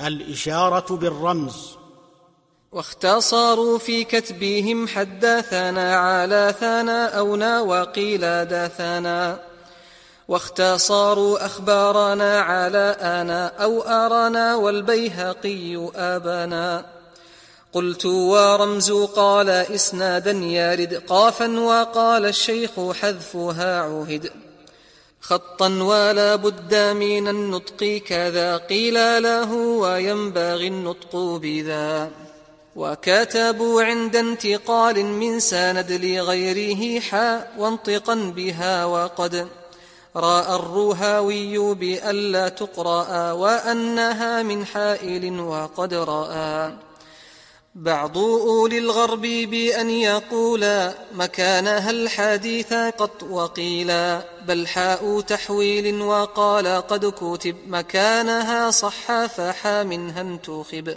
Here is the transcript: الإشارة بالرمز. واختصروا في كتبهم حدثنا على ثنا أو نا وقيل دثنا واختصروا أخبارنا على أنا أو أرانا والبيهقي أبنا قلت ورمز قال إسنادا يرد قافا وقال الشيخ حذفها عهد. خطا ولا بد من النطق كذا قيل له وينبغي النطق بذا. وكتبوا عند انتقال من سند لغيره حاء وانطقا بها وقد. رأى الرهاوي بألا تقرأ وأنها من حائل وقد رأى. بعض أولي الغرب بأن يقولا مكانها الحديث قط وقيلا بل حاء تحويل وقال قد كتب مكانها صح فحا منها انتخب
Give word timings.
الإشارة 0.00 0.96
بالرمز. 0.96 1.80
واختصروا 2.72 3.78
في 3.78 4.04
كتبهم 4.04 4.88
حدثنا 4.88 5.96
على 5.96 6.54
ثنا 6.60 7.18
أو 7.18 7.36
نا 7.36 7.60
وقيل 7.60 8.20
دثنا 8.44 9.38
واختصروا 10.28 11.46
أخبارنا 11.46 12.40
على 12.40 12.96
أنا 13.00 13.46
أو 13.46 13.82
أرانا 13.82 14.54
والبيهقي 14.54 15.90
أبنا 15.94 16.86
قلت 17.72 18.06
ورمز 18.06 18.92
قال 18.92 19.50
إسنادا 19.50 20.30
يرد 20.30 20.94
قافا 20.94 21.60
وقال 21.60 22.26
الشيخ 22.26 22.70
حذفها 22.92 23.80
عهد. 23.80 24.30
خطا 25.20 25.68
ولا 25.68 26.36
بد 26.36 26.74
من 26.74 27.28
النطق 27.28 28.02
كذا 28.06 28.56
قيل 28.56 29.22
له 29.22 29.52
وينبغي 29.54 30.68
النطق 30.68 31.16
بذا. 31.16 32.10
وكتبوا 32.76 33.82
عند 33.82 34.16
انتقال 34.16 35.04
من 35.06 35.40
سند 35.40 35.92
لغيره 35.92 37.00
حاء 37.00 37.54
وانطقا 37.58 38.14
بها 38.14 38.84
وقد. 38.84 39.48
رأى 40.16 40.56
الرهاوي 40.56 41.74
بألا 41.74 42.48
تقرأ 42.48 43.32
وأنها 43.32 44.42
من 44.42 44.66
حائل 44.66 45.40
وقد 45.40 45.94
رأى. 45.94 46.72
بعض 47.74 48.18
أولي 48.18 48.78
الغرب 48.78 49.20
بأن 49.20 49.90
يقولا 49.90 50.94
مكانها 51.14 51.90
الحديث 51.90 52.72
قط 52.72 53.22
وقيلا 53.22 54.22
بل 54.48 54.66
حاء 54.66 55.20
تحويل 55.20 56.02
وقال 56.02 56.66
قد 56.66 57.06
كتب 57.06 57.56
مكانها 57.66 58.70
صح 58.70 59.26
فحا 59.26 59.82
منها 59.82 60.20
انتخب 60.20 60.94